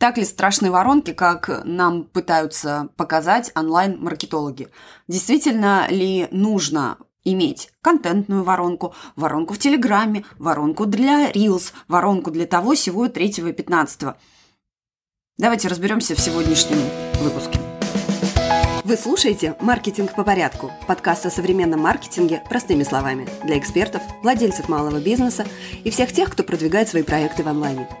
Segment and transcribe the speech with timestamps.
[0.00, 4.68] Так ли страшны воронки, как нам пытаются показать онлайн-маркетологи?
[5.08, 12.74] Действительно ли нужно иметь контентную воронку, воронку в Телеграме, воронку для Reels, воронку для того
[12.74, 14.16] всего 3 и 15?
[15.36, 16.78] Давайте разберемся в сегодняшнем
[17.20, 17.60] выпуске.
[18.84, 24.98] Вы слушаете «Маркетинг по порядку»– подкаст о современном маркетинге простыми словами для экспертов, владельцев малого
[24.98, 25.44] бизнеса
[25.84, 27.86] и всех тех, кто продвигает свои проекты в онлайне–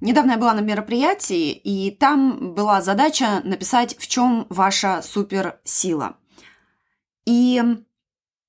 [0.00, 6.16] Недавно я была на мероприятии, и там была задача написать, в чем ваша суперсила.
[7.26, 7.62] И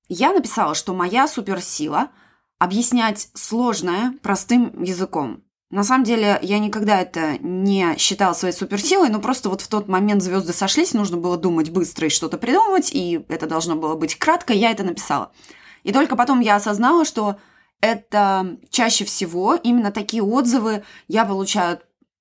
[0.08, 2.08] я написала, что моя суперсила–
[2.62, 5.42] объяснять сложное простым языком.
[5.70, 9.88] На самом деле, я никогда это не считала своей суперсилой, но просто вот в тот
[9.88, 14.14] момент звезды сошлись, нужно было думать быстро и что-то придумывать, и это должно было быть
[14.16, 15.32] кратко, я это написала.
[15.82, 17.36] И только потом я осознала, что
[17.82, 21.80] это чаще всего именно такие отзывы я получаю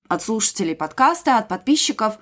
[0.09, 2.17] от слушателей подкаста, от подписчиков,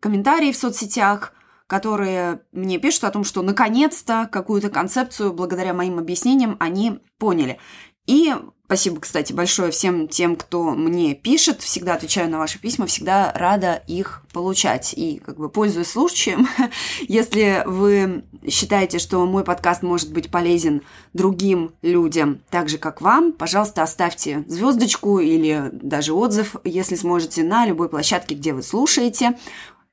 [0.00, 1.32] комментарии в соцсетях,
[1.66, 7.58] которые мне пишут о том, что наконец-то какую-то концепцию благодаря моим объяснениям они поняли.
[8.06, 8.34] И
[8.66, 11.62] спасибо, кстати, большое всем тем, кто мне пишет.
[11.62, 14.94] Всегда отвечаю на ваши письма, всегда рада их получать.
[14.96, 16.48] И как бы пользуясь случаем,
[17.00, 23.32] если вы считаете, что мой подкаст может быть полезен другим людям, так же как вам,
[23.32, 29.38] пожалуйста, оставьте звездочку или даже отзыв, если сможете, на любой площадке, где вы слушаете,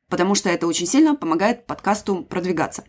[0.10, 2.84] потому что это очень сильно помогает подкасту продвигаться.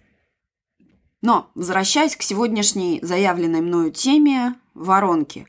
[1.22, 5.46] Но, возвращаясь к сегодняшней заявленной мною теме воронки.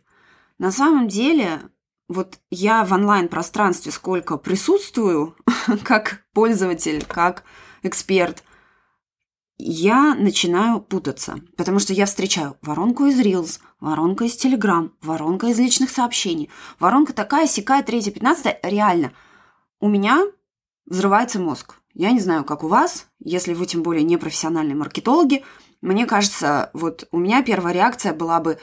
[0.57, 1.61] На самом деле,
[2.07, 5.35] вот я в онлайн-пространстве сколько присутствую,
[5.83, 7.44] как пользователь, как
[7.81, 8.44] эксперт,
[9.57, 15.59] я начинаю путаться, потому что я встречаю воронку из Reels, воронка из Telegram, воронка из
[15.59, 19.13] личных сообщений, воронка такая, сякая, третья, пятнадцатая, реально.
[19.79, 20.25] У меня
[20.85, 21.75] взрывается мозг.
[21.94, 25.44] Я не знаю, как у вас, если вы тем более не профессиональные маркетологи,
[25.81, 28.57] мне кажется, вот у меня первая реакция была бы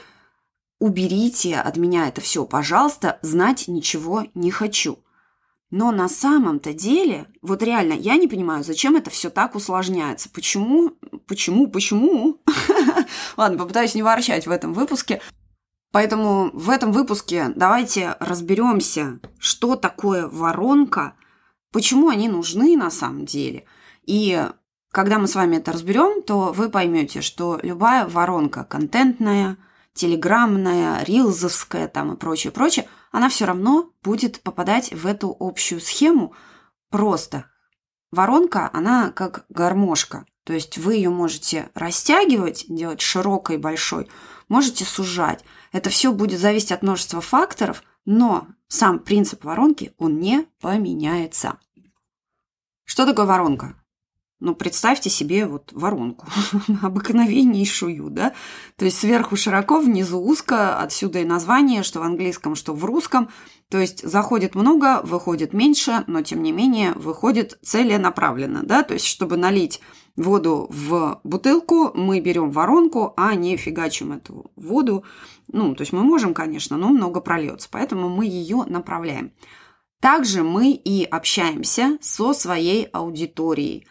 [0.81, 4.97] уберите от меня это все, пожалуйста, знать ничего не хочу.
[5.69, 10.27] Но на самом-то деле, вот реально, я не понимаю, зачем это все так усложняется.
[10.29, 10.97] Почему,
[11.27, 12.41] почему, почему?
[13.37, 15.21] Ладно, попытаюсь не ворчать в этом выпуске.
[15.91, 21.13] Поэтому в этом выпуске давайте разберемся, что такое воронка,
[21.71, 23.65] почему они нужны на самом деле.
[24.05, 24.47] И
[24.91, 29.57] когда мы с вами это разберем, то вы поймете, что любая воронка контентная,
[29.93, 36.33] телеграммная, рилзовская там и прочее, прочее, она все равно будет попадать в эту общую схему
[36.89, 37.45] просто.
[38.11, 40.25] Воронка, она как гармошка.
[40.43, 44.09] То есть вы ее можете растягивать, делать широкой, большой,
[44.49, 45.43] можете сужать.
[45.71, 51.59] Это все будет зависеть от множества факторов, но сам принцип воронки, он не поменяется.
[52.85, 53.80] Что такое воронка?
[54.41, 56.25] Ну, представьте себе вот воронку,
[56.81, 58.33] обыкновеннейшую, да?
[58.75, 63.29] То есть сверху широко, внизу узко, отсюда и название, что в английском, что в русском.
[63.69, 68.81] То есть заходит много, выходит меньше, но тем не менее выходит целенаправленно, да?
[68.81, 69.79] То есть чтобы налить
[70.15, 75.05] воду в бутылку, мы берем воронку, а не фигачим эту воду.
[75.49, 79.33] Ну, то есть мы можем, конечно, но много прольется, поэтому мы ее направляем.
[79.99, 83.85] Также мы и общаемся со своей аудиторией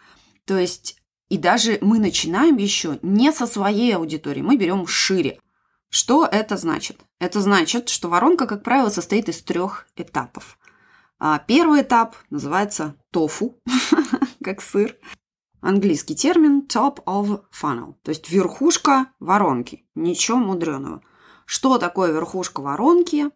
[0.51, 5.39] то есть и даже мы начинаем еще не со своей аудитории, мы берем шире.
[5.87, 6.99] Что это значит?
[7.21, 10.59] Это значит, что воронка, как правило, состоит из трех этапов.
[11.19, 13.61] А первый этап называется тофу,
[14.43, 14.97] как сыр.
[15.61, 19.85] Английский термин top of funnel, то есть верхушка воронки.
[19.95, 21.01] Ничего мудреного.
[21.45, 23.29] Что такое верхушка воронки?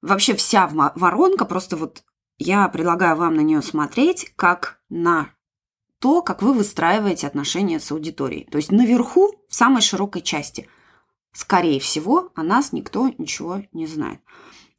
[0.00, 2.02] Вообще вся воронка, просто вот
[2.38, 5.34] я предлагаю вам на нее смотреть как на
[6.00, 8.46] то, как вы выстраиваете отношения с аудиторией.
[8.50, 10.66] То есть наверху, в самой широкой части,
[11.32, 14.20] скорее всего, о нас никто ничего не знает.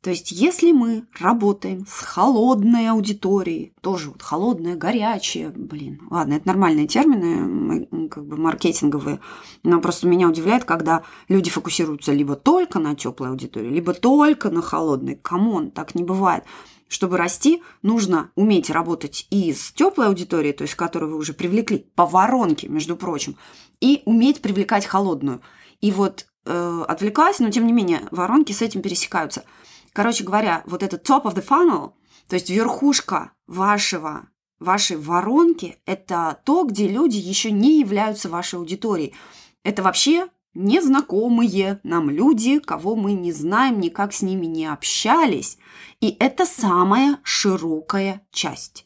[0.02, 6.48] То есть, если мы работаем с холодной аудиторией, тоже вот холодная, горячая, блин, ладно, это
[6.48, 9.20] нормальные термины, как бы маркетинговые,
[9.62, 14.64] но просто меня удивляет, когда люди фокусируются либо только на теплой аудитории, либо только на
[14.64, 15.18] холодной.
[15.18, 16.46] Come on, так не бывает.
[16.92, 21.78] Чтобы расти, нужно уметь работать и с теплой аудиторией, то есть которую вы уже привлекли
[21.96, 23.38] по воронке, между прочим,
[23.80, 25.42] и уметь привлекать холодную.
[25.80, 29.46] И вот э, отвлеклась, но тем не менее воронки с этим пересекаются.
[29.94, 31.94] Короче говоря, вот этот top of the funnel,
[32.28, 34.28] то есть верхушка вашего,
[34.60, 39.16] вашей воронки, это то, где люди еще не являются вашей аудиторией.
[39.64, 45.58] Это вообще незнакомые нам люди, кого мы не знаем, никак с ними не общались.
[46.00, 48.86] И это самая широкая часть.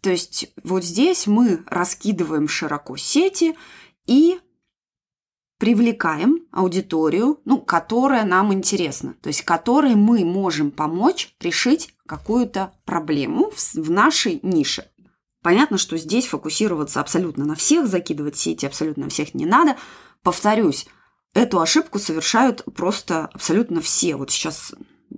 [0.00, 3.56] То есть вот здесь мы раскидываем широко сети
[4.06, 4.38] и
[5.58, 13.50] привлекаем аудиторию, ну, которая нам интересна, то есть которой мы можем помочь решить какую-то проблему
[13.50, 14.88] в, в нашей нише.
[15.42, 19.76] Понятно, что здесь фокусироваться абсолютно на всех, закидывать сети абсолютно на всех не надо.
[20.22, 20.86] Повторюсь,
[21.36, 24.16] эту ошибку совершают просто абсолютно все.
[24.16, 24.74] Вот сейчас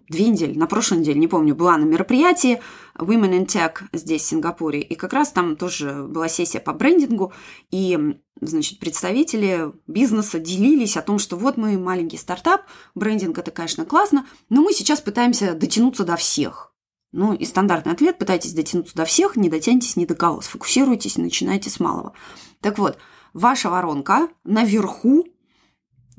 [0.08, 2.60] две недели, на прошлой неделе, не помню, была на мероприятии
[2.96, 7.32] Women in Tech здесь, в Сингапуре, и как раз там тоже была сессия по брендингу,
[7.70, 12.62] и, значит, представители бизнеса делились о том, что вот мы маленький стартап,
[12.94, 16.74] брендинг– это, конечно, классно, но мы сейчас пытаемся дотянуться до всех.
[17.12, 21.70] Ну, и стандартный ответ– пытайтесь дотянуться до всех, не дотянетесь ни до кого, сфокусируйтесь, начинайте
[21.70, 22.12] с малого.
[22.60, 22.98] Так вот,
[23.32, 25.26] ваша воронка наверху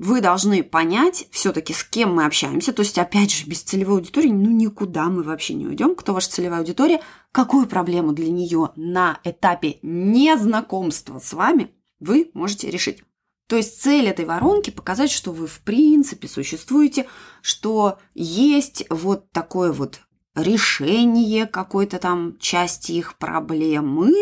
[0.00, 2.72] вы должны понять все-таки, с кем мы общаемся.
[2.72, 5.94] То есть, опять же, без целевой аудитории, ну, никуда мы вообще не уйдем.
[5.94, 7.02] Кто ваша целевая аудитория?
[7.32, 13.02] Какую проблему для нее на этапе незнакомства с вами вы можете решить?
[13.46, 17.06] То есть цель этой воронки показать, что вы в принципе существуете,
[17.42, 20.00] что есть вот такое вот
[20.34, 24.14] решение какой-то там части их проблемы,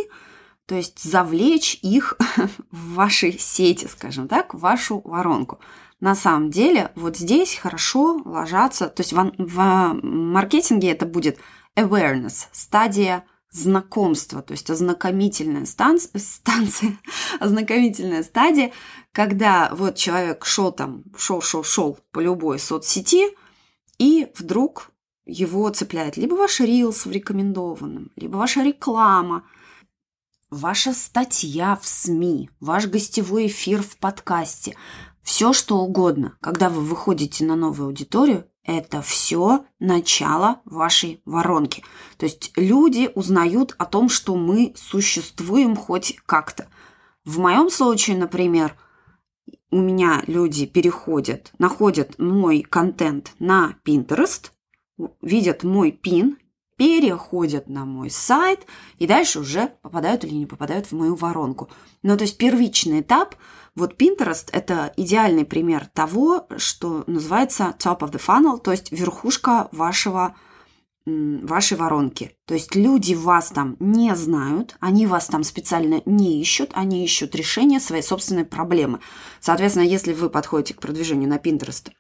[0.68, 2.18] то есть завлечь их
[2.70, 5.60] в вашей сети, скажем так, в вашу воронку.
[5.98, 11.38] На самом деле вот здесь хорошо ложатся, то есть в, в маркетинге это будет
[11.74, 16.98] awareness, стадия знакомства, то есть ознакомительная станция, станция
[17.40, 18.70] ознакомительная стадия,
[19.12, 23.34] когда вот человек шел там, шел, шел, шел по любой соцсети,
[23.98, 24.90] и вдруг
[25.24, 29.44] его цепляет либо ваш рилс в рекомендованном, либо ваша реклама–
[30.50, 34.76] ваша статья в СМИ, ваш гостевой эфир в подкасте,
[35.22, 41.82] все что угодно, когда вы выходите на новую аудиторию, это все начало вашей воронки.
[42.18, 46.68] То есть люди узнают о том, что мы существуем хоть как-то.
[47.24, 48.74] В моем случае, например,
[49.70, 54.50] у меня люди переходят, находят мой контент на Pinterest,
[55.22, 56.38] видят мой пин
[56.78, 58.60] переходят на мой сайт
[58.98, 61.68] и дальше уже попадают или не попадают в мою воронку.
[62.02, 63.34] Ну, то есть первичный этап,
[63.74, 69.68] вот Pinterest– это идеальный пример того, что называется top of the funnel, то есть верхушка
[69.72, 70.36] вашего
[71.04, 72.36] вашей воронки.
[72.44, 77.34] То есть люди вас там не знают, они вас там специально не ищут, они ищут
[77.34, 79.00] решение своей собственной проблемы.
[79.40, 81.90] Соответственно, если вы подходите к продвижению на Pinterest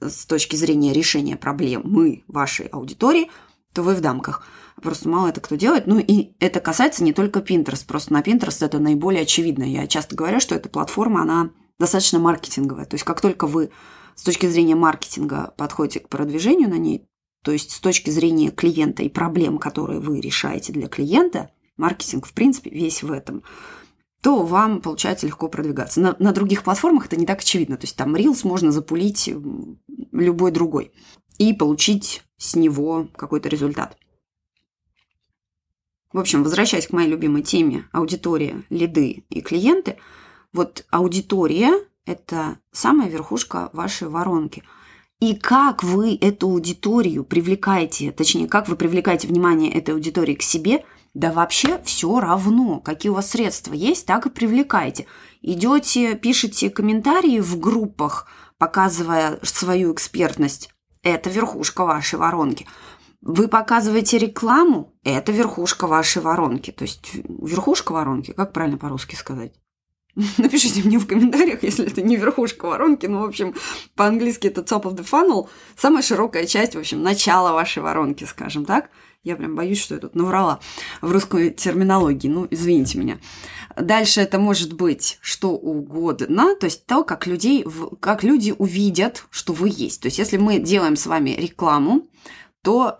[0.00, 3.30] с точки зрения решения проблемы вашей аудитории–
[3.76, 4.42] то вы в дамках.
[4.82, 5.86] Просто мало это кто делает.
[5.86, 7.86] Ну и это касается не только Pinterest.
[7.86, 9.64] Просто на Pinterest это наиболее очевидно.
[9.64, 12.86] Я часто говорю, что эта платформа, она достаточно маркетинговая.
[12.86, 13.70] То есть как только вы
[14.14, 17.06] с точки зрения маркетинга подходите к продвижению на ней,
[17.44, 22.32] то есть с точки зрения клиента и проблем, которые вы решаете для клиента, маркетинг, в
[22.32, 23.42] принципе, весь в этом,
[24.22, 26.00] то вам получается легко продвигаться.
[26.00, 27.76] На, на других платформах это не так очевидно.
[27.76, 29.30] То есть там Reels можно запулить
[30.12, 30.92] любой другой
[31.36, 33.96] и получить с него какой-то результат.
[36.12, 39.98] В общем, возвращаясь к моей любимой теме аудитория, лиды и клиенты,
[40.52, 41.72] вот аудитория–
[42.06, 44.62] это самая верхушка вашей воронки.
[45.20, 50.84] И как вы эту аудиторию привлекаете, точнее, как вы привлекаете внимание этой аудитории к себе,
[51.14, 55.06] да вообще все равно, какие у вас средства есть, так и привлекайте.
[55.40, 58.26] Идете, пишите комментарии в группах,
[58.58, 60.70] показывая свою экспертность,
[61.06, 62.66] это верхушка вашей воронки.
[63.22, 66.70] Вы показываете рекламу, это верхушка вашей воронки.
[66.70, 69.52] То есть верхушка воронки, как правильно по-русски сказать?
[70.38, 73.54] Напишите мне в комментариях, если это не верхушка воронки, ну, в общем,
[73.94, 78.64] по-английски это top of the funnel, самая широкая часть, в общем, начало вашей воронки, скажем
[78.64, 78.90] так.
[79.22, 80.60] Я прям боюсь, что я тут наврала
[81.00, 83.18] в русской терминологии, ну, извините меня.
[83.76, 87.64] Дальше это может быть что угодно, то есть то, как, людей,
[88.00, 90.00] как люди увидят, что вы есть.
[90.02, 92.08] То есть если мы делаем с вами рекламу,
[92.62, 92.98] то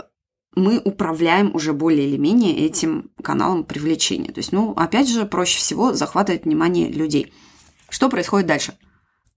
[0.55, 4.33] мы управляем уже более или менее этим каналом привлечения.
[4.33, 7.33] То есть, ну, опять же, проще всего захватывать внимание людей.
[7.89, 8.77] Что происходит дальше?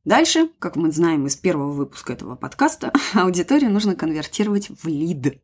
[0.05, 5.41] Дальше, как мы знаем из первого выпуска этого подкаста, аудиторию нужно конвертировать в лид.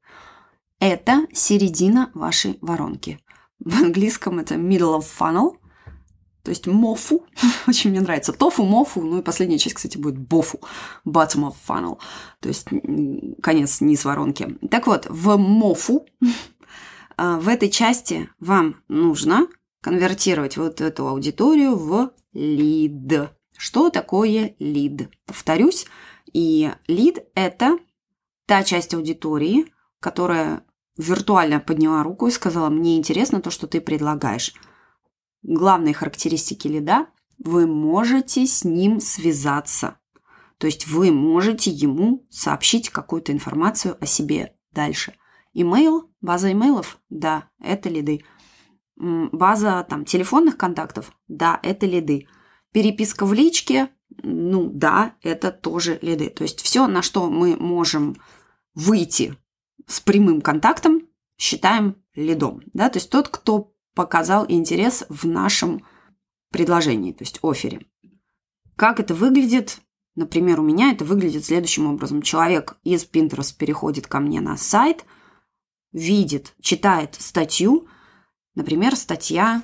[0.80, 3.20] Это середина вашей воронки.
[3.60, 5.58] В английском это middle of funnel,
[6.46, 7.26] то есть мофу.
[7.68, 8.32] Очень мне нравится.
[8.32, 9.02] Тофу, мофу.
[9.02, 10.60] Ну и последняя часть, кстати, будет бофу.
[11.04, 11.98] Bottom of funnel.
[12.40, 12.68] То есть
[13.42, 14.56] конец низ воронки.
[14.70, 16.06] Так вот, в мофу
[17.18, 19.48] а, в этой части вам нужно
[19.82, 23.32] конвертировать вот эту аудиторию в лид.
[23.58, 25.10] Что такое лид?
[25.26, 25.88] Повторюсь.
[26.32, 27.80] И лид– это
[28.46, 30.65] та часть аудитории, которая
[30.98, 34.54] виртуально подняла руку и сказала, мне интересно то, что ты предлагаешь.
[35.44, 39.98] Главные характеристики лида– вы можете с ним связаться.
[40.58, 45.16] То есть вы можете ему сообщить какую-то информацию о себе дальше.
[45.54, 48.24] Имейл, база имейлов, да, это лиды.
[48.96, 52.28] База там телефонных контактов, да, это лиды.
[52.72, 53.90] Переписка в личке,
[54.24, 56.30] ну да, это тоже лиды.
[56.30, 58.16] То есть все, на что мы можем
[58.74, 59.38] выйти
[59.88, 62.62] с прямым контактом, считаем лидом.
[62.74, 62.90] Да?
[62.90, 65.86] То есть тот, кто показал интерес в нашем
[66.52, 67.86] предложении, то есть офере.
[68.76, 69.80] Как это выглядит?
[70.16, 72.22] Например, у меня это выглядит следующим образом.
[72.22, 75.06] Человек из Pinterest переходит ко мне на сайт,
[75.92, 77.88] видит, читает статью,
[78.56, 79.64] например, статья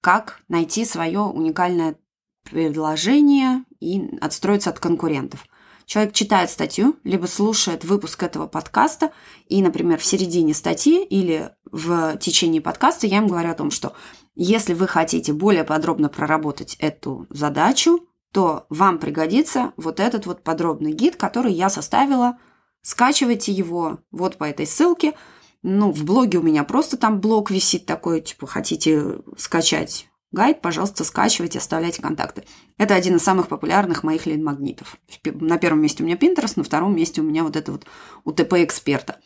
[0.00, 1.96] «Как найти свое уникальное
[2.44, 5.44] предложение и отстроиться от конкурентов».
[5.88, 9.10] Человек читает статью, либо слушает выпуск этого подкаста,
[9.46, 13.94] и, например, в середине статьи или в течение подкаста я им говорю о том, что
[14.34, 20.92] если вы хотите более подробно проработать эту задачу, то вам пригодится вот этот вот подробный
[20.92, 22.36] гид, который я составила.
[22.82, 25.14] Скачивайте его вот по этой ссылке.
[25.62, 31.04] Ну, в блоге у меня просто там блог висит такой, типа, хотите скачать Гайд, пожалуйста,
[31.04, 32.44] скачивайте, оставляйте контакты.
[32.76, 34.98] Это один из самых популярных моих лид-магнитов.
[35.24, 37.86] На первом месте у меня Pinterest, на втором месте у меня вот это вот
[38.24, 39.20] УТП-эксперта.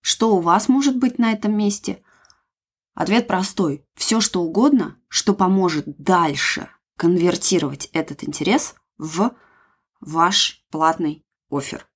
[0.00, 2.02] Что у вас может быть на этом месте?
[2.94, 3.84] Ответ простой.
[3.96, 9.32] Все, что угодно, что поможет дальше конвертировать этот интерес в
[10.00, 11.88] ваш платный офер.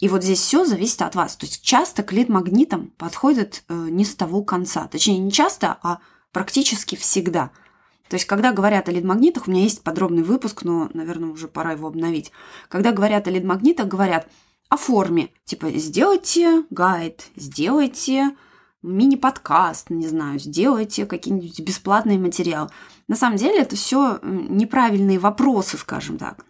[0.00, 1.36] И вот здесь все зависит от вас.
[1.36, 4.88] То есть часто к лид-магнитам подходят э, не с того конца.
[4.88, 6.00] Точнее, не часто, а
[6.32, 7.52] практически всегда–
[8.08, 11.72] то есть, когда говорят о лид-магнитах, у меня есть подробный выпуск, но, наверное, уже пора
[11.72, 12.32] его обновить.
[12.68, 14.28] Когда говорят о лид-магнитах, говорят
[14.68, 15.30] о форме.
[15.44, 18.36] Типа, сделайте гайд, сделайте
[18.82, 22.70] мини-подкаст, не знаю, сделайте какие-нибудь бесплатные материалы.
[23.08, 26.44] На самом деле это все неправильные вопросы, скажем так.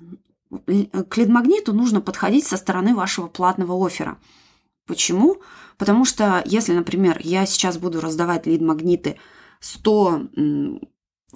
[0.51, 4.19] К лид-магниту нужно подходить со стороны вашего платного оффера.
[4.87, 5.39] Почему?
[5.79, 9.19] Потому что если, например, я сейчас буду раздавать лид-магниты
[9.61, 10.23] 100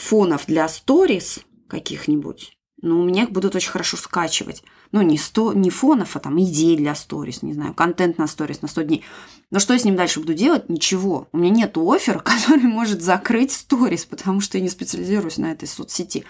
[0.01, 4.63] фонов для сторис каких-нибудь, ну, у меня их будут очень хорошо скачивать.
[4.93, 8.63] Ну, не, сто, не фонов, а там идей для сторис, не знаю, контент на сторис
[8.63, 9.05] на 100 дней.
[9.51, 10.69] Но что я с ним дальше буду делать?
[10.69, 11.29] Ничего.
[11.33, 15.69] У меня нет оффера, который может закрыть сторис, потому что я не специализируюсь на этой
[15.69, 16.25] соцсети.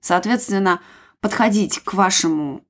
[0.00, 0.80] Соответственно,
[1.20, 2.64] подходить к вашему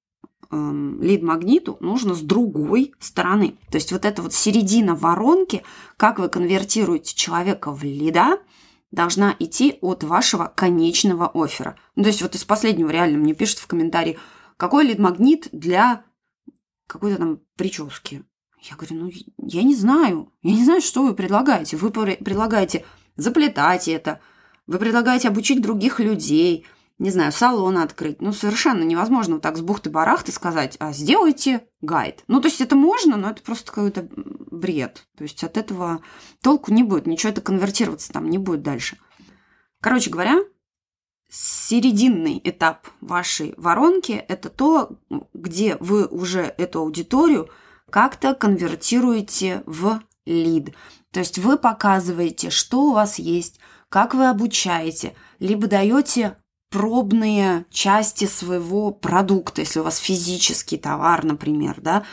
[0.51, 3.57] эм, лид-магниту нужно с другой стороны.
[3.71, 5.63] То есть вот эта вот середина воронки,
[5.97, 8.39] как вы конвертируете человека в лида–
[8.93, 11.77] должна идти от вашего конечного оффера.
[11.97, 14.19] Ну, то есть вот из последнего реально мне пишут в комментарии,
[14.57, 16.05] какой лид-магнит для
[16.87, 18.25] какой-то там прически.
[18.61, 20.33] Я говорю, ну, я не знаю.
[20.43, 21.77] Я не знаю, что вы предлагаете.
[21.77, 22.85] Вы предлагаете
[23.17, 24.21] заплетать это,
[24.69, 26.65] вы предлагаете обучить других людей–
[27.03, 28.23] не знаю, салон открыть.
[28.23, 32.23] Ну, совершенно невозможно вот так с бухты-барахты сказать, а сделайте гайд.
[32.29, 35.05] Ну, то есть это можно, но это просто какой-то бред.
[35.17, 36.01] То есть от этого
[36.43, 38.99] толку не будет, ничего это конвертироваться там не будет дальше.
[39.81, 40.45] Короче говоря,
[41.29, 44.97] серединный этап вашей воронки– это то,
[45.35, 47.49] где вы уже эту аудиторию
[47.91, 50.73] как-то конвертируете в лид.
[51.11, 56.37] То есть вы показываете, что у вас есть, как вы обучаете, либо даете
[56.73, 62.05] пробные части своего продукта, если у вас физический товар, например, да,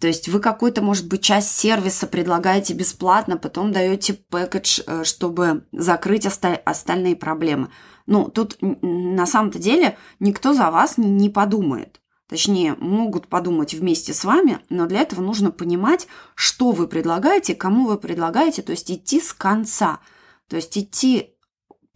[0.00, 5.64] то есть вы какую-то, может быть, часть сервиса предлагаете бесплатно, потом даете пэкэдж, э, чтобы
[5.72, 7.70] закрыть остальные проблемы.
[8.06, 12.00] Ну, тут на самом-то деле никто за вас не подумает.
[12.28, 17.86] Точнее, могут подумать вместе с вами, но для этого нужно понимать, что вы предлагаете, кому
[17.86, 20.00] вы предлагаете, то есть идти с конца.
[20.48, 21.34] То есть идти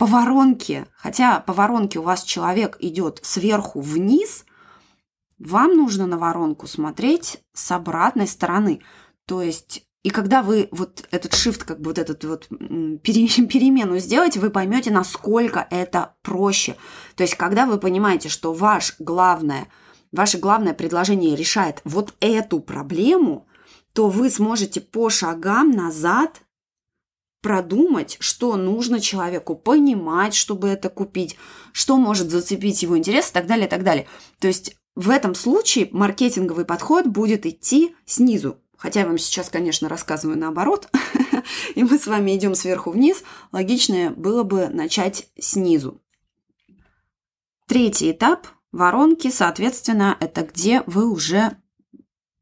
[0.02, 4.44] по воронке, хотя по воронке у вас человек идет сверху вниз,
[5.38, 8.80] вам нужно на воронку смотреть с обратной стороны.
[9.26, 14.40] То есть и когда вы вот этот shift, как бы вот этот вот перемену сделаете,
[14.40, 16.74] вы поймете, насколько это проще.
[17.14, 19.68] То есть, когда вы понимаете, что ваш главное,
[20.10, 23.46] ваше главное предложение решает вот эту проблему,
[23.92, 26.42] то вы сможете по шагам назад
[27.42, 31.36] продумать, что нужно человеку, понимать, чтобы это купить,
[31.72, 34.06] что может зацепить его интерес и так далее, и так далее.
[34.38, 38.58] То есть в этом случае маркетинговый подход будет идти снизу.
[38.76, 40.88] Хотя я вам сейчас, конечно, рассказываю наоборот,
[41.74, 43.22] и мы с вами идем сверху вниз,
[43.52, 46.00] логичнее было бы начать снизу.
[47.66, 51.56] Третий этап воронки, соответственно, это где вы уже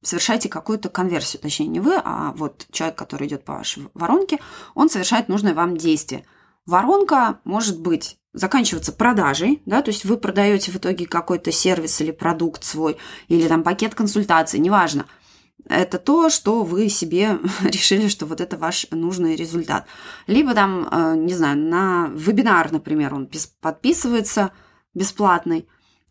[0.02, 4.38] совершаете какую-то конверсию, точнее не вы, а вот человек, который идет по вашей воронке,
[4.74, 6.24] он совершает нужное вам действие.
[6.66, 12.12] Воронка может быть заканчиваться продажей, да, то есть вы продаете в итоге какой-то сервис или
[12.12, 12.96] продукт свой,
[13.28, 15.06] или там пакет консультаций, неважно.
[15.68, 19.86] Это то, что вы себе решили, что вот это ваш нужный результат.
[20.26, 23.28] Либо там, э, не знаю, на вебинар, например, он
[23.60, 24.52] подписывается
[24.94, 25.68] бесплатный,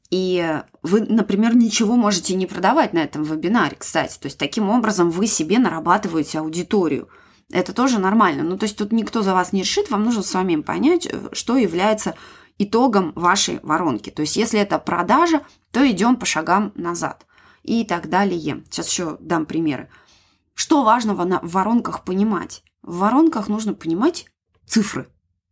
[0.10, 4.18] и вы, например, ничего можете не продавать на этом вебинаре, кстати.
[4.18, 7.10] То есть таким образом вы себе нарабатываете аудиторию.
[7.52, 8.44] Это тоже нормально.
[8.44, 11.58] Ну, то есть тут никто за вас не решит, вам нужно самим понять, э, что
[11.58, 12.16] является
[12.58, 14.10] итогом вашей воронки.
[14.10, 17.26] То есть если это продажа, то идем по шагам назад
[17.64, 18.64] и так далее.
[18.70, 19.90] Сейчас еще дам примеры.
[20.54, 22.64] Что важного в воронках понимать?
[22.82, 24.26] В воронках нужно понимать
[24.66, 25.08] цифры.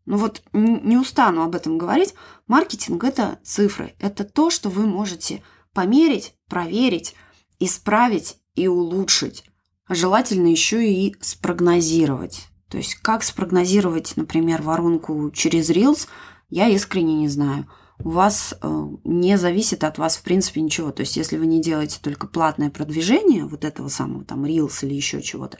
[0.07, 2.15] Ну вот не устану об этом говорить.
[2.47, 3.93] Маркетинг– это цифры.
[3.99, 7.13] Это то, что вы можете померить, проверить,
[7.59, 9.43] исправить и улучшить.
[9.89, 12.47] Желательно еще и спрогнозировать.
[12.69, 16.07] То есть как спрогнозировать, например, воронку через Reels,
[16.49, 17.69] я искренне не знаю.
[17.99, 20.91] У вас э, не зависит от вас, в принципе, ничего.
[20.91, 24.93] То есть если вы не делаете только платное продвижение вот этого самого там Reels или
[24.93, 25.57] еще чего-то,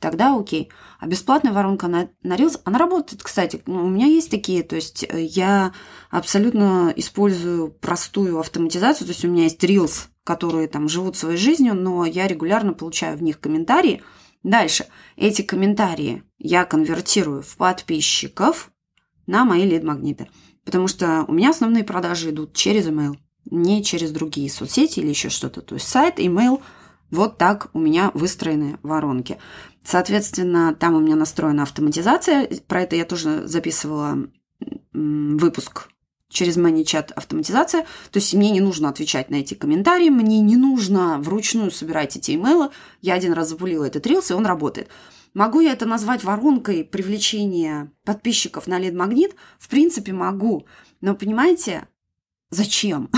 [0.00, 0.70] тогда окей.
[0.98, 3.62] А бесплатная воронка на, на Reels, она работает, кстати.
[3.66, 5.72] Ну, у меня есть такие, то есть э, я
[6.10, 11.74] абсолютно использую простую автоматизацию, то есть у меня есть Reels, которые там живут своей жизнью,
[11.74, 14.02] но я регулярно получаю в них комментарии.
[14.42, 14.86] Дальше.
[15.16, 18.70] Эти комментарии я конвертирую в подписчиков
[19.26, 20.28] на мои лид-магниты.
[20.64, 23.16] Потому что у меня основные продажи идут через email,
[23.50, 25.62] не через другие соцсети или еще что-то.
[25.62, 26.60] То есть сайт, email–
[27.10, 29.38] вот так у меня выстроены воронки.
[29.86, 32.48] Соответственно, там у меня настроена автоматизация.
[32.66, 34.18] Про это я тоже записывала
[34.92, 35.90] выпуск
[36.28, 37.82] через ManyChat автоматизация.
[38.10, 42.32] То есть мне не нужно отвечать на эти комментарии, мне не нужно вручную собирать эти
[42.32, 42.70] имейлы.
[43.00, 44.88] Я один раз запулила этот рилс, и он работает.
[45.34, 49.36] Могу я это назвать воронкой привлечения подписчиков на лид-магнит?
[49.60, 50.66] В принципе, могу.
[51.00, 51.86] Но понимаете,
[52.50, 53.08] зачем?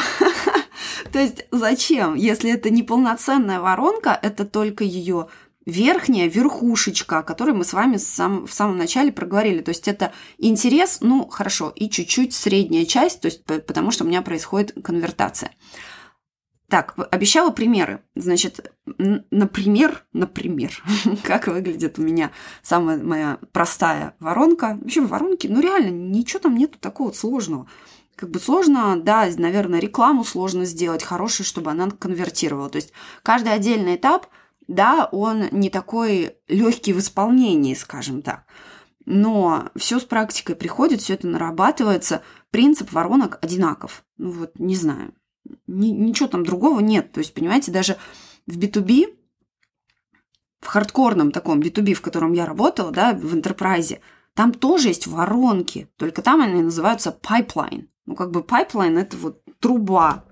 [1.13, 2.15] То есть зачем?
[2.15, 5.29] Если это не полноценная воронка, это только ее
[5.69, 9.61] верхняя верхушечка, о которой мы с вами сам, в самом начале проговорили.
[9.61, 14.07] То есть это интерес, ну хорошо, и чуть-чуть средняя часть, то есть потому что у
[14.07, 15.51] меня происходит конвертация.
[16.71, 18.03] Так, обещала примеры.
[18.15, 20.83] Значит, например, например,
[21.23, 22.31] как выглядит у меня
[22.63, 24.79] самая моя простая воронка.
[24.81, 27.69] Вообще в воронке, ну реально, ничего там нету такого сложного
[28.17, 32.69] как бы сложно, да, наверное, рекламу сложно сделать хорошую, чтобы она конвертировала.
[32.69, 34.27] То есть каждый отдельный этап,
[34.69, 38.45] да, он не такой легкий в исполнении, скажем так.
[39.07, 42.23] Но все с практикой приходит, все это нарабатывается.
[42.51, 44.05] Принцип воронок одинаков.
[44.19, 45.15] Ну вот, не знаю.
[45.67, 47.13] Ни, ничего там другого нет.
[47.13, 47.97] То есть, понимаете, даже
[48.47, 49.17] в B2B,
[50.61, 54.01] в хардкорном таком B2B, в котором я работала, да, в enterprise,
[54.35, 57.87] там тоже есть воронки, только там они называются pipeline.
[58.05, 60.25] Ну, как бы pipeline – это вот труба,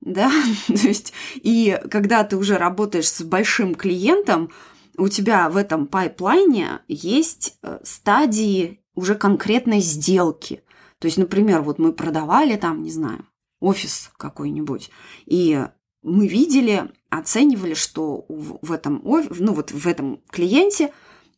[0.00, 0.30] да,
[0.66, 4.50] то есть, и когда ты уже работаешь с большим клиентом,
[4.96, 10.62] у тебя в этом pipeline е есть э, стадии уже конкретной сделки.
[10.98, 13.24] То есть, например, вот мы продавали там, не знаю,
[13.60, 14.90] офис какой-нибудь,
[15.26, 15.64] и
[16.02, 20.92] мы видели, оценивали, что в этом, ну вот в этом клиенте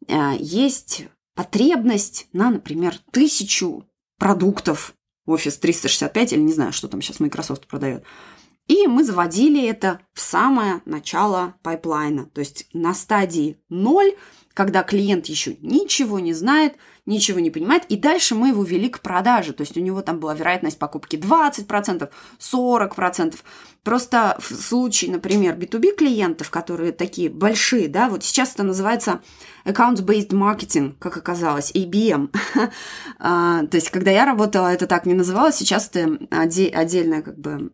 [0.06, 3.86] э, есть потребность на, например, тысячу
[4.18, 4.94] продуктов
[5.26, 8.04] Office 365 или не знаю, что там сейчас Microsoft продает.
[8.70, 14.12] И мы заводили это в самое начало pipeline а, то есть на стадии 0,
[14.54, 16.74] когда клиент еще ничего не знает,
[17.06, 20.18] ничего не понимает, и дальше мы его вели к продаже, то есть у него там
[20.18, 23.36] была вероятность покупки 20%, 40%.
[23.82, 29.22] Просто в случае, например, B2B клиентов, которые такие большие, да, вот сейчас это называется
[29.64, 32.34] account-based marketing, как оказалось, ABM.
[33.22, 37.70] А, то есть, когда я работала, это так не называлось, сейчас это отдельная как бы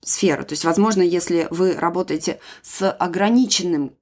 [0.00, 0.42] сфера.
[0.44, 3.92] То есть, возможно, если вы работаете с ограниченным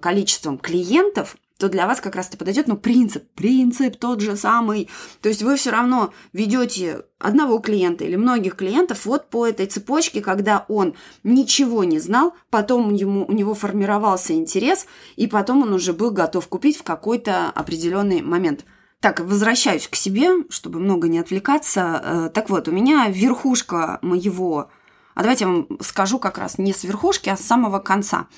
[0.00, 4.88] количеством клиентов, то для вас как раз это подойдет, но принцип, принцип тот же самый.
[5.20, 10.22] То есть вы все равно ведете одного клиента или многих клиентов вот по этой цепочке,
[10.22, 15.92] когда он ничего не знал, потом ему, у него формировался интерес, и потом он уже
[15.92, 18.64] был готов купить в какой-то определенный момент.
[19.00, 22.02] Так, возвращаюсь к себе, чтобы много не отвлекаться.
[22.02, 24.70] Э, так вот, у меня верхушка моего...
[25.14, 28.28] А давайте я вам скажу как раз не с верхушки, а с самого конца.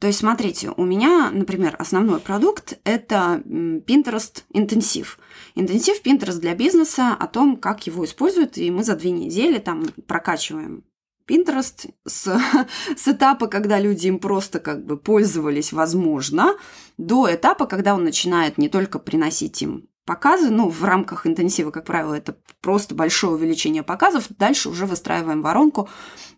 [0.00, 5.18] То есть, смотрите, у меня, например, основной продукт– это Pinterest интенсив.
[5.54, 9.84] Интенсив Pinterest для бизнеса о том, как его используют, и мы за две недели там
[10.06, 10.84] прокачиваем
[11.28, 12.40] Pinterest с,
[12.96, 16.56] с этапа, когда люди им просто как бы пользовались, возможно,
[16.96, 21.84] до этапа, когда он начинает не только приносить им показы, ну, в рамках интенсива, как
[21.84, 25.88] правило, это просто большое увеличение показов, дальше уже выстраиваем воронку,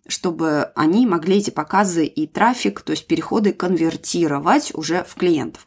[0.07, 5.67] чтобы они могли эти показы и трафик, то есть переходы конвертировать уже в клиентов.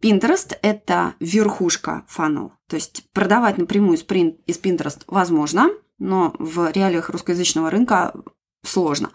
[0.00, 2.52] Pinterest– это верхушка funnel.
[2.66, 8.14] То есть продавать напрямую из Pinterest возможно, но в реалиях русскоязычного рынка
[8.64, 9.10] сложно.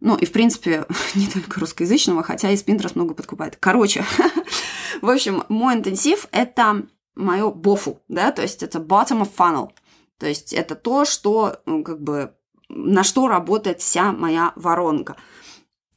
[0.00, 3.56] Ну и, в принципе, не только русскоязычного, хотя из Pinterest много подкупает.
[3.58, 4.04] Короче,
[5.00, 9.70] в общем, мой интенсив– это мое бофу, да, то есть это bottom of funnel.
[10.18, 12.34] То есть это то, что ну, как бы
[12.68, 15.16] на что работает вся моя воронка.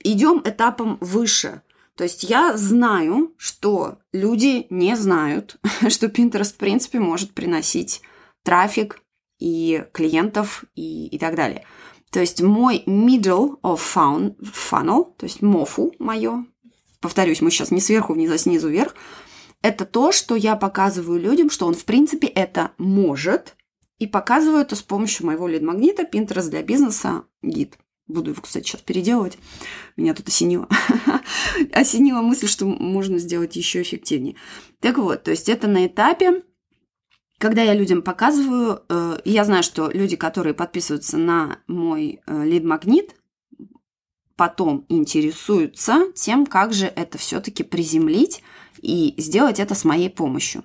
[0.04, 1.62] Идем этапом выше.
[1.96, 5.58] То есть я знаю, что люди не знают,
[5.90, 8.02] что Pinterest, в принципе, может приносить
[8.44, 9.02] трафик
[9.40, 11.66] и клиентов и, и так далее.
[12.12, 16.46] То есть мой middle of funnel, то есть мофу мое,
[17.02, 18.96] повторюсь, мы сейчас не сверху вниз, а снизу вверх,
[19.62, 23.56] это то, что я показываю людям, что он, в принципе, это может,
[24.00, 27.78] и показываю это с помощью моего лид-магнита Pinterest для бизнеса гид.
[28.08, 29.38] Буду его, кстати, сейчас переделывать.
[29.98, 30.70] Меня тут осенило.
[31.74, 34.36] осенила мысль, что можно сделать еще эффективнее.
[34.80, 36.44] Так вот, то есть это на этапе,
[37.38, 43.16] когда я людям показываю, э, я знаю, что люди, которые подписываются на мой э, лид-магнит,
[44.38, 48.42] потом интересуются тем, как же это все-таки приземлить
[48.88, 50.64] и сделать это с моей помощью.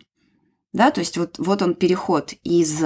[0.72, 2.82] Да, то есть вот, вот он переход из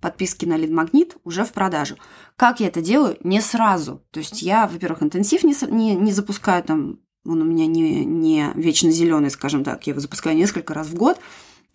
[0.00, 1.96] подписки на лид-магнит уже в продажу.
[2.36, 3.18] Как я это делаю?
[3.24, 4.04] Не сразу.
[4.12, 8.52] То есть я, во-первых, интенсив не, не, не запускаю там, он у меня не, не
[8.54, 11.18] вечно зеленый, скажем так, я его запускаю несколько раз в год,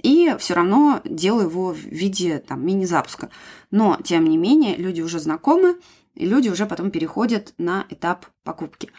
[0.02, 3.30] и все равно делаю его в виде там мини-запуска.
[3.70, 5.78] Но, тем не менее, люди уже знакомы,
[6.16, 8.92] и люди уже потом переходят на этап покупки.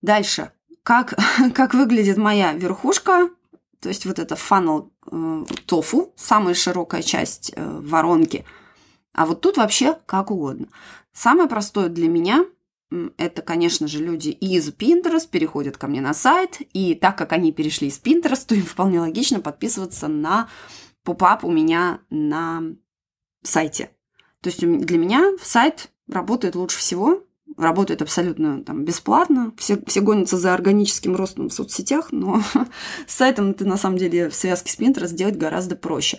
[0.00, 0.52] Дальше.
[0.82, 1.14] Как,
[1.54, 3.30] как выглядит моя верхушка,
[3.80, 8.44] то есть вот это funnel э, тофу, самая широкая часть э, воронки.
[9.12, 10.68] А вот тут вообще как угодно.
[11.12, 12.44] Самое простое для меня
[13.16, 17.52] это, конечно же, люди из Pinterest переходят ко мне на сайт, и так как они
[17.52, 20.48] перешли из Pinterest, то им вполне логично подписываться на
[21.02, 22.62] поп-ап у меня на
[23.42, 23.90] сайте.
[24.40, 27.24] То есть для меня сайт работает лучше всего,
[27.56, 29.52] работает абсолютно там, бесплатно.
[29.56, 32.42] Все, все гонятся за органическим ростом в соцсетях, но
[33.06, 36.18] с сайтом это на самом деле в связке с Pinterest сделать гораздо проще.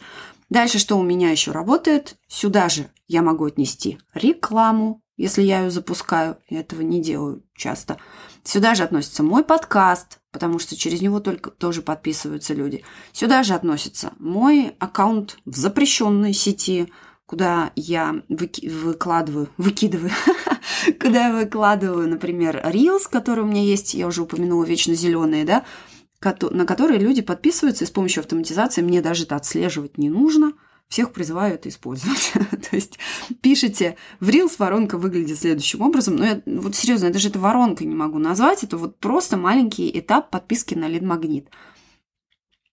[0.50, 2.15] Дальше, что у меня еще работает?
[2.28, 6.38] Сюда же я могу отнести рекламу, если я ее запускаю.
[6.50, 7.98] Я этого не делаю часто.
[8.43, 12.84] Сюда же относится мой подкаст, потому что через него только тоже подписываются люди.
[13.13, 16.91] Сюда же относится мой аккаунт в запрещенной сети,
[17.26, 20.12] куда я выки- выкладываю, выкидываю,
[21.00, 25.66] куда я выкладываю, например, Reels, который у меня есть, я уже упомянула, вечно зеленые, да,
[26.52, 30.54] на которые люди подписываются, и с помощью автоматизации мне даже это отслеживать не нужно.
[30.88, 32.34] Всех призываю это использовать.
[32.52, 33.00] То есть
[33.42, 36.18] пишите, в Reels воронка выглядит следующим образом.
[36.18, 38.64] Но я, вот серьезно, я даже это воронкой не могу назвать.
[38.64, 41.50] Это вот просто маленький этап подписки на лид-магнит.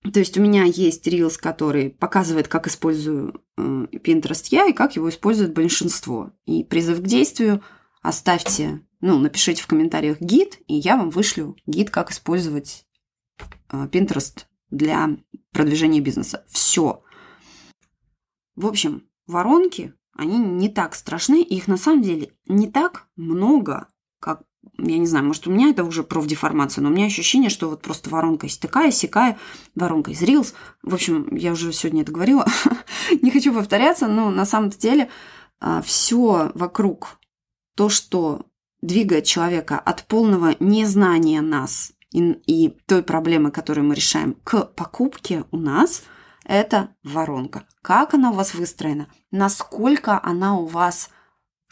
[0.02, 3.60] То есть у меня есть Reels, который показывает, как использую э,
[3.92, 6.32] Pinterest я и как его использует большинство.
[6.46, 7.62] И призыв к действию
[8.00, 12.86] оставьте, ну, напишите в комментариях гид, и я вам вышлю гид, как использовать
[13.68, 15.18] э, Pinterest для
[15.52, 16.46] продвижения бизнеса.
[16.48, 17.02] Все.
[18.56, 24.44] В общем, воронки, они не так страшны, их на самом деле не так много, как
[24.82, 27.82] я не знаю, может, у меня это уже профдеформация, но у меня ощущение, что вот
[27.82, 29.38] просто воронка есть такая, сякая,
[29.74, 30.54] воронка из Reels.
[30.82, 32.46] В общем, я уже сегодня это говорила,
[33.22, 35.08] не хочу повторяться, но на самом деле
[35.60, 37.18] а, все вокруг,
[37.76, 38.46] то, что
[38.82, 45.44] двигает человека от полного незнания нас и, и той проблемы, которую мы решаем, к покупке
[45.50, 46.02] у нас,
[46.44, 47.64] это воронка.
[47.82, 51.10] Как она у вас выстроена, насколько она у вас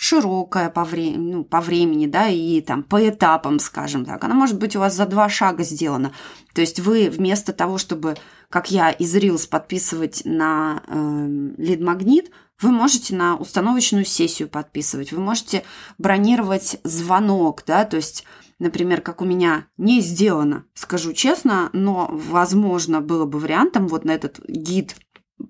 [0.01, 4.23] широкая по, вре- ну, по времени, да, и там по этапам, скажем так.
[4.23, 6.13] Она может быть у вас за два шага сделана.
[6.55, 8.17] То есть вы вместо того, чтобы,
[8.49, 12.31] как я из Reels, подписывать на э, лид-магнит,
[12.63, 15.65] вы можете на установочную сессию подписывать, вы можете
[15.99, 18.25] бронировать звонок, да, то есть
[18.61, 24.13] например, как у меня не сделано, скажу честно, но, возможно, было бы вариантом вот на
[24.13, 24.95] этот гид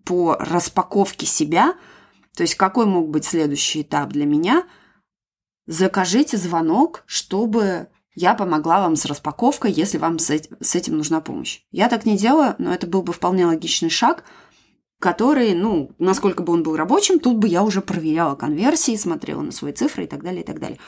[0.05, 1.75] по распаковке себя–
[2.39, 4.65] то есть какой мог быть следующий этап для меня?
[5.67, 11.63] Закажите звонок, чтобы я помогла вам с распаковкой, если вам с этим нужна помощь.
[11.73, 14.23] Я так не делаю, но это был бы вполне логичный шаг,
[15.01, 19.51] который, ну, насколько бы он был рабочим, тут бы я уже проверяла конверсии, смотрела на
[19.51, 20.79] свои цифры и так далее, и так далее.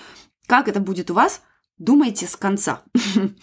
[0.46, 1.42] Как это будет у вас?
[1.78, 2.84] Думайте с конца.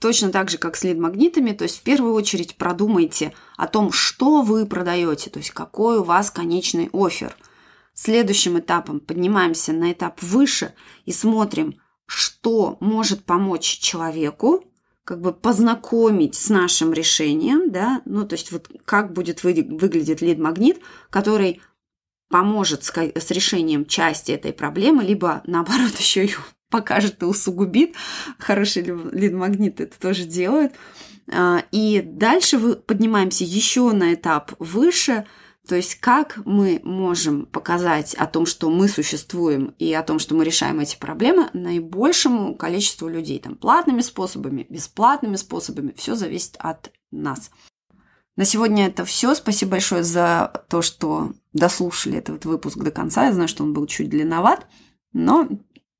[0.00, 4.42] Точно так же, как с лид-магнитами, то есть в первую очередь продумайте о том, что
[4.42, 7.34] вы продаете, то есть какой у вас конечный офер.
[7.94, 10.74] Следующим этапом поднимаемся на этап выше
[11.06, 14.64] и смотрим, что может помочь человеку,
[15.02, 20.20] как бы познакомить с нашим решением, да, ну, то есть вот как будет вы, выглядеть
[20.20, 21.62] лид-магнит, который
[22.28, 26.36] поможет с, с решением части этой проблемы, либо наоборот еще ее
[26.70, 27.94] покажет и усугубит.
[28.38, 30.72] Хороший лид-магнит это тоже делают.
[31.32, 35.26] А, и дальше вы поднимаемся еще на этап выше,
[35.66, 40.36] то есть как мы можем показать о том, что мы существуем и о том, что
[40.36, 43.40] мы решаем эти проблемы наибольшему количеству людей.
[43.40, 45.92] Там платными способами, бесплатными способами.
[45.96, 47.50] Все зависит от нас.
[48.36, 49.34] На сегодня это все.
[49.34, 53.24] Спасибо большое за то, что дослушали этот выпуск до конца.
[53.24, 54.68] Я знаю, что он был чуть длинноват,
[55.12, 55.48] но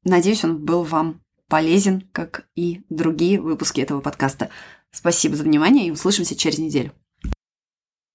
[0.06, 4.50] Надеюсь, он был вам полезен, как и другие выпуски этого подкаста.
[4.92, 6.92] Спасибо за внимание и услышимся через неделю.